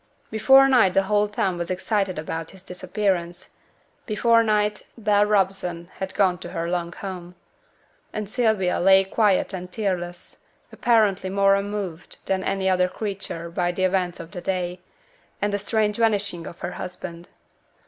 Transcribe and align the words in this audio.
Before 0.31 0.67
night 0.67 0.95
the 0.95 1.03
whole 1.03 1.27
town 1.27 1.59
was 1.59 1.69
excited 1.69 2.17
about 2.17 2.49
his 2.49 2.63
disappearance. 2.63 3.49
Before 4.07 4.41
night 4.41 4.81
Bell 4.97 5.25
Robson 5.27 5.91
had 5.99 6.15
gone 6.15 6.39
to 6.39 6.49
her 6.49 6.67
long 6.71 6.91
home. 6.91 7.35
And 8.11 8.27
Sylvia 8.27 8.77
still 8.77 8.81
lay 8.81 9.03
quiet 9.03 9.53
and 9.53 9.71
tearless, 9.71 10.37
apparently 10.71 11.29
more 11.29 11.53
unmoved 11.53 12.17
than 12.25 12.43
any 12.43 12.67
other 12.67 12.87
creature 12.87 13.51
by 13.51 13.71
the 13.71 13.83
events 13.83 14.19
of 14.19 14.31
the 14.31 14.41
day, 14.41 14.79
and 15.39 15.53
the 15.53 15.59
strange 15.59 15.97
vanishing 15.97 16.47
of 16.47 16.61
her 16.61 16.71
husband. 16.71 17.29